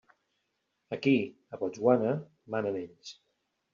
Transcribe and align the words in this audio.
Aquí, 0.97 1.13
a 1.55 1.59
Botswana, 1.65 2.15
manen 2.57 2.81
ells. 2.85 3.17